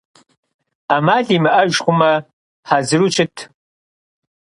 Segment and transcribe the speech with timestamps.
[0.87, 2.11] Ӏэмал имыӀэж хъумэ,
[2.67, 3.35] хьэзыру щыт.